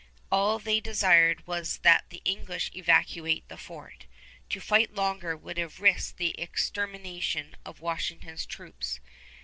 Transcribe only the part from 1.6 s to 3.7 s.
that the English evacuate the